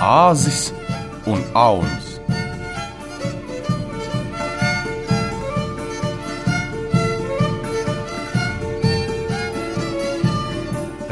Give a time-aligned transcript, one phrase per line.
[0.00, 0.70] Āzis
[1.28, 2.06] un Auns.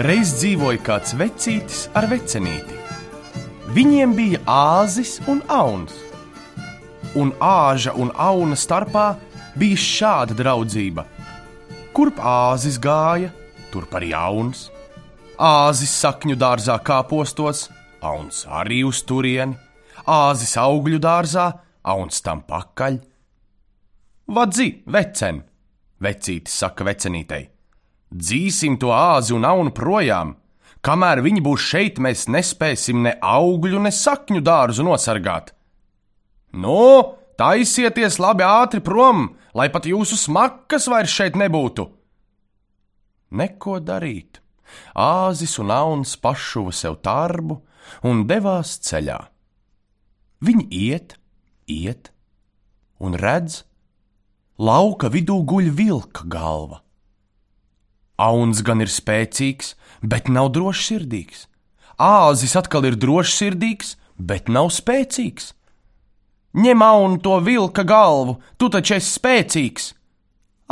[0.00, 2.80] Reiz dzīvoja kāds vecītis ar vecenīti.
[3.76, 5.92] Viņiem bija āzis un auns.
[7.12, 9.18] Un āža un auna starpā
[9.52, 11.04] bija šāda draudzība.
[11.92, 13.34] Kurp āzis gāja,
[13.68, 14.70] turp arī auns.
[15.36, 17.68] Āzis sakņu dārzā kāpostos,
[18.04, 19.56] auns arī uz turieni,
[20.06, 21.50] āzis augļu dārzā,
[21.82, 22.98] auns tam pakaļ.
[24.34, 25.42] Vadzi, vecen,
[26.04, 27.48] vecītis saka vecenītei.
[28.08, 30.36] Dzīsim to āzi un aunu projām.
[30.84, 35.52] Kamēr viņi būs šeit, mēs nespēsim ne augļu, ne sakņu dārzu nosargāt.
[36.54, 41.88] Nu, taisieties labi ātri prom, lai pat jūsu smakas vairs šeit nebūtu.
[43.36, 44.37] Neko darīt.
[44.94, 47.60] Āzis un auns pašuva sev darbu
[48.04, 49.18] un devās ceļā.
[50.44, 51.16] Viņi iet,
[51.66, 52.12] iet,
[53.02, 53.64] un redz,
[54.58, 56.82] lauka vidū guļ vilka galva.
[58.18, 61.46] Auns gan ir spēcīgs, bet nav drošsirdīgs.
[61.98, 65.52] Āzis atkal ir drošsirdīgs, bet nav spēcīgs.
[66.58, 69.92] Ņem aunu to vilka galvu, tu taču esi spēcīgs.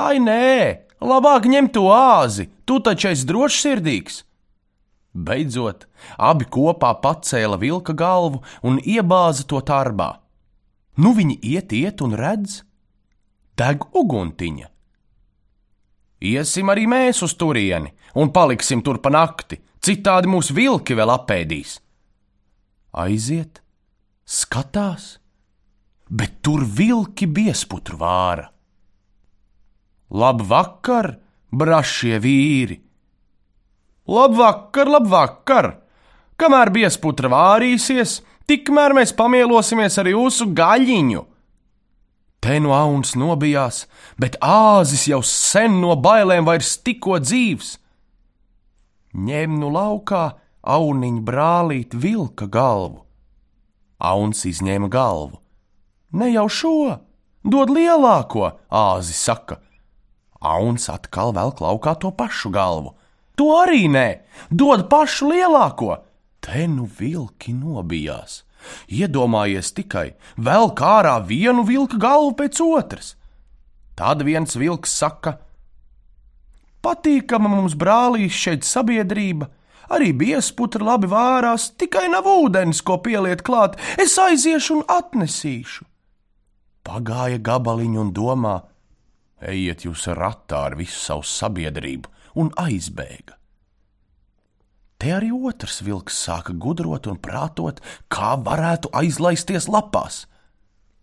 [0.02, 4.22] Ai, nē, labāk ņem to āzi, tu taču esi drošsirdīgs.
[5.16, 5.86] Beidzot,
[6.20, 10.18] abi kopā pacēla vilka galvu un iebāza to tarbā.
[11.00, 12.62] Nu viņi iet, iet un redz,
[13.56, 14.68] deg uguntiņa.
[16.26, 21.78] Iesim arī mēs uz turieni un paliksim tur pa nakti, citādi mūs vilki vēl apēdīs.
[22.96, 23.60] Aiziet,
[24.24, 25.18] skatās,
[26.08, 28.48] bet tur vilki biesputru vāra.
[30.10, 31.16] Labvakar,
[31.50, 32.78] brašie vīri!
[34.06, 35.72] Labvakar, labvakar!
[36.38, 41.24] Kamēr biesputra vārīsies, tikmēr mēs pamielosimies ar jūsu gaļiņu!
[42.38, 43.86] Te no auns nobijās,
[44.20, 47.72] bet āzis jau sen no bailēm vairs tikko dzīvs.
[49.16, 53.02] Ņem nu laukā auniņu brālīt vilka galvu.
[53.98, 55.40] Auns izņēma galvu.
[56.14, 56.76] Ne jau šo,
[57.42, 59.58] dod lielāko, āzis saka.
[60.40, 62.94] Auns atkal velk laukā to pašu galvu.
[63.36, 64.08] To arī nē,
[64.50, 65.96] dod pašu lielāko.
[66.40, 68.42] Te nu vilki nobijās.
[68.90, 73.14] Iedomājies tikai, vēl kārā vienu vilka galvu pēc otras.
[73.96, 75.36] Tad viens vilks saka:
[76.84, 79.48] Patīkama mums brālīs šeit sabiedrība,
[79.90, 85.86] arī biesputra labi vārās, tikai nav ūdens, ko pieliet klāt, es aiziešu un atnesīšu.
[86.86, 88.56] Pagāja gabaliņu un domā:
[89.42, 92.08] Ejiet jūs ratā ar visu savu sabiedrību,
[92.40, 93.36] un aizbēga.
[94.96, 100.24] Te arī otrs vilks sāka gudrot un prātot, kā varētu aizlaisties lapās.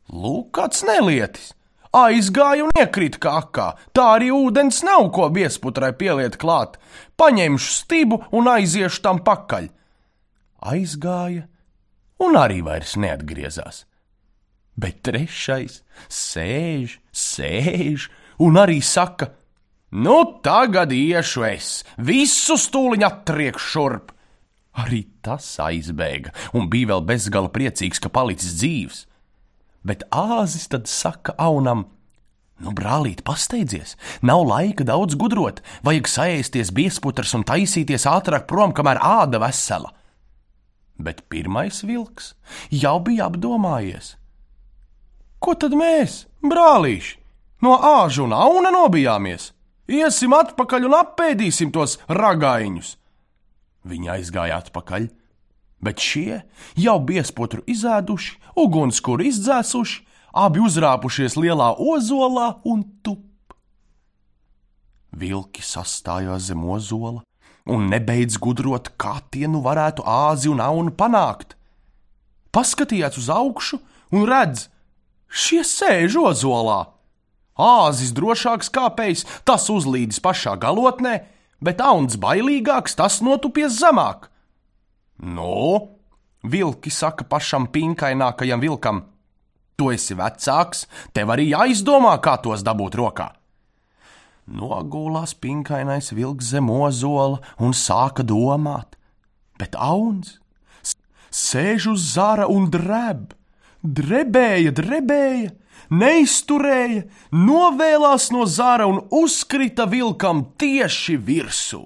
[0.09, 1.53] Lūk, kāds nelietis!
[1.93, 3.67] Aizgāja un iekrita kakā.
[3.93, 6.79] Tā arī ūdens nav, ko biesputrai pieliet klāt.
[7.21, 9.67] Paņemšu stibu un aiziešu tam pakaļ.
[10.73, 11.45] Aizgāja
[12.25, 13.83] un arī vairs neatgriezās.
[14.73, 19.31] Bet trešais sēž, sēž un arī saka:
[19.93, 24.13] Nu, tagad iešu es, visu stūliņu attriekšu šurp.
[24.81, 29.03] Arī tas aizbēga un bija vēl bezgala priecīgs, ka palicis dzīves.
[29.85, 31.85] Bet āzis tad saka aunam:
[32.63, 33.95] Nu, brālīt, pasteidzies,
[34.25, 39.91] nav laika daudz gudrot, vajag saēsties biesputrs un taisīties ātrāk prom, kamēr āda vesela.
[40.97, 42.33] Bet pirmais vilks
[42.71, 44.13] jau bija apdomājies.
[45.43, 47.17] Ko tad mēs, brālīši,
[47.63, 49.51] no āža un auna nobijāmies?
[49.87, 52.95] Iesim atpakaļ un apēdīsim tos ragaiņus.
[53.83, 55.09] Viņi aizgāja atpakaļ,
[55.83, 56.39] bet šie
[56.79, 59.99] jau biespotru izēduši, ugunskura izdzēsuši,
[60.33, 63.27] abi uzrāpušies lielā ozolā un tup.
[65.13, 67.21] Vilki sastājās zem ozola
[67.69, 71.53] un nebeidz gudrot, kā tie nu varētu āzi un aunu panākt.
[72.53, 73.79] Paskatījās uz augšu
[74.13, 74.67] un redz,
[75.27, 76.92] šie sēž ozolā
[77.59, 81.19] Āzis drošāks kāpējs, tas uzlīdis pašā galotnē,
[81.61, 84.29] bet auns bailīgāks, tas notupies zemāk.
[85.21, 85.93] Nu,
[86.43, 89.03] vilki saka pašam pinkainākajam vilkam:
[89.77, 93.29] Tu esi vecāks, tev arī jāizdomā, kā tos dabūt rokā.
[94.43, 98.97] Nogulās pinkainais vilks zem ozola un sāka domāt,
[99.57, 100.39] bet auns
[101.33, 103.31] sēž uz zara un dreb,
[103.83, 105.51] drebēja, drebēja
[105.93, 107.03] neizturēja,
[107.35, 111.83] novēlās no zara un uzkrita vilkam tieši virsū.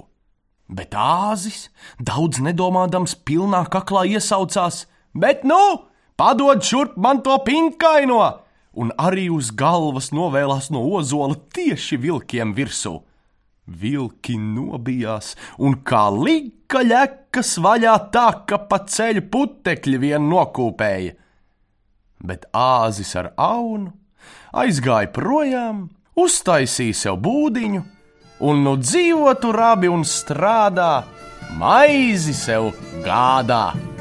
[0.68, 4.86] Bet āzis, daudz nedomādams, pilnā kaklā iesaucās:
[5.16, 5.88] Bet nu,
[6.20, 8.44] padod šurp man to pinkaino!
[8.78, 13.00] Un arī uz galvas novēlās no ozola tieši vilkiem virsū.
[13.68, 21.16] Vilki nobijās, un kā lika ļekas vaļā tā, ka pa ceļu putekļi vien nokūpēja.
[22.24, 23.94] Bet āzis ar aunu
[24.58, 25.88] aizgāja projām,
[26.18, 27.84] uztaisīja sev būdiņu,
[28.48, 31.04] un nu dzīvo tur abi un strādā,
[31.60, 32.72] maizi sev
[33.06, 33.97] gādā.